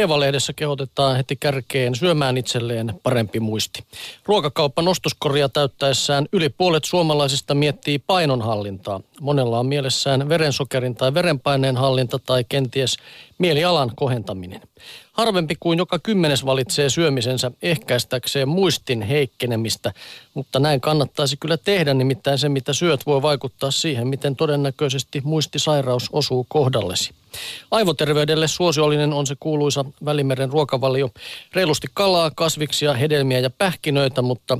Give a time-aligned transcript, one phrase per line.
[0.00, 3.84] Eeva-lehdessä kehotetaan heti kärkeen syömään itselleen parempi muisti.
[4.26, 9.00] Ruokakauppa nostoskoria täyttäessään yli puolet suomalaisista miettii painonhallintaa.
[9.20, 12.96] Monella on mielessään verensokerin tai verenpaineen hallinta tai kenties
[13.38, 14.60] mielialan kohentaminen.
[15.20, 19.92] Harvempi kuin joka kymmenes valitsee syömisensä ehkäistäkseen muistin heikkenemistä,
[20.34, 26.08] mutta näin kannattaisi kyllä tehdä, nimittäin se mitä syöt voi vaikuttaa siihen, miten todennäköisesti muistisairaus
[26.12, 27.10] osuu kohdallesi.
[27.70, 31.10] Aivoterveydelle suosiollinen on se kuuluisa Välimeren ruokavalio.
[31.52, 34.58] Reilusti kalaa, kasviksia, hedelmiä ja pähkinöitä, mutta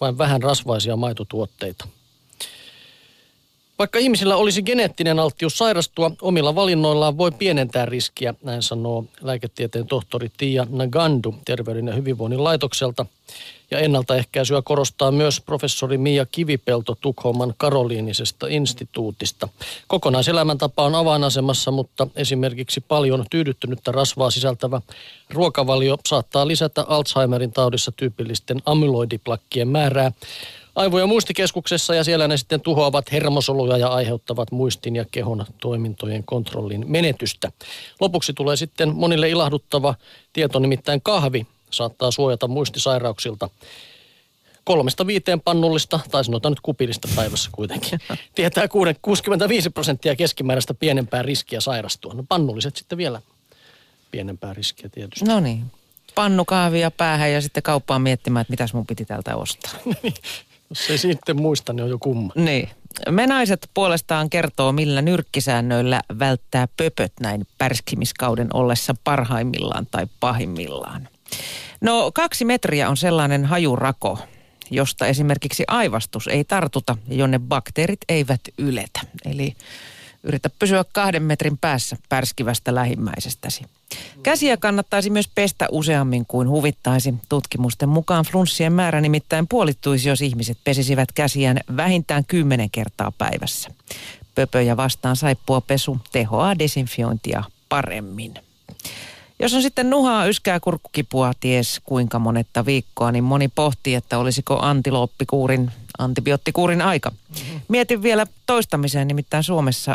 [0.00, 1.88] vain vähän rasvaisia maitotuotteita.
[3.78, 10.30] Vaikka ihmisillä olisi geneettinen alttius sairastua, omilla valinnoillaan voi pienentää riskiä, näin sanoo lääketieteen tohtori
[10.36, 13.06] Tia Nagandu Terveyden ja hyvinvoinnin laitokselta.
[13.70, 19.48] Ja ennaltaehkäisyä korostaa myös professori Mia Kivipelto Tukholman Karoliinisesta instituutista.
[19.86, 24.80] Kokonaiselämäntapa on avainasemassa, mutta esimerkiksi paljon tyydyttynyttä rasvaa sisältävä
[25.30, 30.12] ruokavalio saattaa lisätä Alzheimerin taudissa tyypillisten amyloidiplakkien määrää
[30.74, 36.24] aivo- ja muistikeskuksessa ja siellä ne sitten tuhoavat hermosoluja ja aiheuttavat muistin ja kehon toimintojen
[36.24, 37.52] kontrollin menetystä.
[38.00, 39.94] Lopuksi tulee sitten monille ilahduttava
[40.32, 43.50] tieto, nimittäin kahvi saattaa suojata muistisairauksilta
[44.64, 48.00] kolmesta viiteen pannullista, tai sanotaan nyt kupillista päivässä kuitenkin,
[48.34, 48.68] tietää
[49.02, 52.14] 65 prosenttia keskimääräistä pienempää riskiä sairastua.
[52.14, 53.22] No pannulliset sitten vielä
[54.10, 55.24] pienempää riskiä tietysti.
[55.24, 55.64] No niin.
[56.14, 59.72] Pannukaavia päähän ja sitten kauppaan miettimään, että mitäs mun piti täältä ostaa.
[60.72, 62.32] Jos ei sitten muista, niin on jo kumma.
[62.36, 62.68] Niin.
[63.10, 71.08] Me naiset puolestaan kertoo, millä nyrkkisäännöillä välttää pöpöt näin pärskimiskauden ollessa parhaimmillaan tai pahimmillaan.
[71.80, 74.18] No kaksi metriä on sellainen hajurako,
[74.70, 79.00] josta esimerkiksi aivastus ei tartuta ja jonne bakteerit eivät yletä.
[79.24, 79.54] Eli
[80.22, 83.64] yritä pysyä kahden metrin päässä pärskivästä lähimmäisestäsi.
[84.22, 87.14] Käsiä kannattaisi myös pestä useammin kuin huvittaisi.
[87.28, 93.70] Tutkimusten mukaan flunssien määrä nimittäin puolittuisi, jos ihmiset pesisivät käsiään vähintään kymmenen kertaa päivässä.
[94.34, 98.34] Pöpöjä vastaan saippua pesu tehoaa desinfiointia paremmin.
[99.38, 104.58] Jos on sitten nuhaa, yskää, kurkkukipua, ties kuinka monetta viikkoa, niin moni pohtii, että olisiko
[104.62, 107.10] antilooppikuurin, antibioottikuurin aika.
[107.10, 107.51] Mm-hmm.
[107.68, 109.94] Mietin vielä toistamiseen, nimittäin Suomessa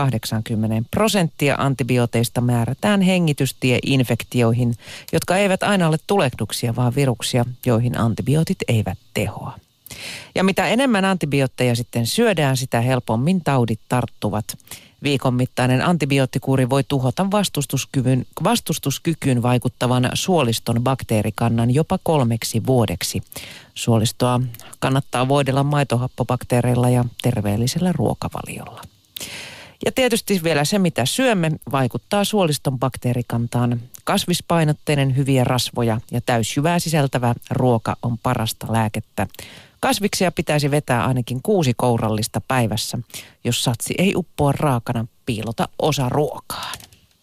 [0.00, 0.04] 7-80
[0.90, 4.74] prosenttia antibiooteista määrätään hengitystieinfektioihin,
[5.12, 9.58] jotka eivät aina ole tulehduksia, vaan viruksia, joihin antibiootit eivät tehoa.
[10.34, 14.58] Ja mitä enemmän antibiootteja sitten syödään, sitä helpommin taudit tarttuvat.
[15.02, 23.22] Viikon mittainen antibioottikuuri voi tuhota vastustuskyvyn, vastustuskykyyn vaikuttavan suoliston bakteerikannan jopa kolmeksi vuodeksi.
[23.74, 24.40] Suolistoa
[24.78, 28.82] kannattaa voidella maitohappobakteereilla ja terveellisellä ruokavaliolla.
[29.84, 33.80] Ja tietysti vielä se, mitä syömme, vaikuttaa suoliston bakteerikantaan.
[34.04, 39.26] Kasvispainotteinen hyviä rasvoja ja täysjyvää sisältävä ruoka on parasta lääkettä.
[39.82, 42.98] Kasviksia pitäisi vetää ainakin kuusi kourallista päivässä.
[43.44, 46.78] Jos satsi ei uppoa raakana, piilota osa ruokaan.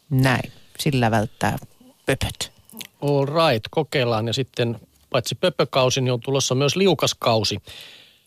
[0.09, 0.51] Näin.
[0.79, 1.57] Sillä välttää
[2.05, 2.51] pöpöt.
[3.01, 7.61] All right, kokeillaan ja sitten paitsi pöpökausi, niin on tulossa myös liukaskausi.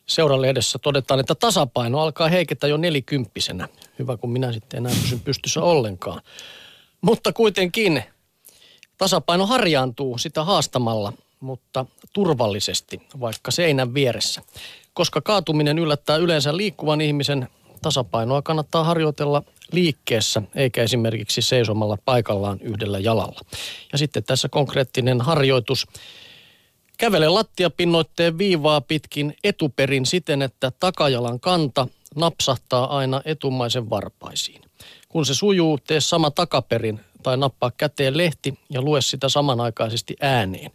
[0.06, 3.68] Seuralehdessä todetaan, että tasapaino alkaa heiketä jo nelikymppisenä.
[3.98, 6.22] Hyvä, kun minä sitten enää pysyn pystyssä ollenkaan.
[7.00, 8.04] Mutta kuitenkin
[8.98, 11.12] tasapaino harjaantuu sitä haastamalla
[11.42, 14.42] mutta turvallisesti, vaikka seinän vieressä.
[14.94, 17.48] Koska kaatuminen yllättää yleensä liikkuvan ihmisen,
[17.82, 19.42] tasapainoa kannattaa harjoitella
[19.72, 23.40] liikkeessä, eikä esimerkiksi seisomalla paikallaan yhdellä jalalla.
[23.92, 25.86] Ja sitten tässä konkreettinen harjoitus.
[26.98, 34.62] Kävele lattiapinnoitteen viivaa pitkin etuperin siten, että takajalan kanta napsahtaa aina etumaisen varpaisiin.
[35.08, 40.70] Kun se sujuu, tee sama takaperin tai nappaa käteen lehti ja lue sitä samanaikaisesti ääneen.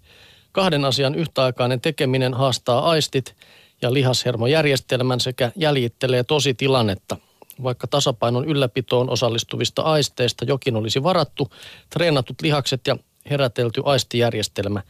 [0.58, 3.36] Kahden asian yhtäaikainen tekeminen haastaa aistit
[3.82, 7.18] ja lihashermojärjestelmän sekä jäljittelee tosi tilannetta.
[7.64, 11.52] Vaikka tasapainon ylläpitoon osallistuvista aisteista jokin olisi varattu,
[11.90, 12.98] treenatut lihakset ja
[13.30, 14.82] herätelty aistijärjestelmä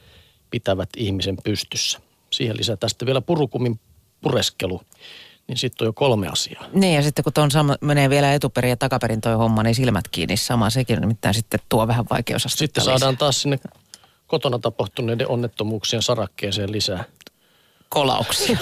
[0.50, 2.00] pitävät ihmisen pystyssä.
[2.34, 3.80] Siihen lisätään sitten vielä purukumin
[4.22, 4.82] pureskelu
[5.48, 6.66] niin sitten on jo kolme asiaa.
[6.74, 10.08] Niin ja sitten kun tuon sama, menee vielä etuperin ja takaperin toi homma, niin silmät
[10.08, 13.60] kiinni sama sekin, nimittäin sitten tuo vähän vaikeusastetta Sitten saadaan taas sinne
[14.28, 17.04] kotona tapahtuneiden onnettomuuksien sarakkeeseen lisää.
[17.90, 18.58] Kolauksia.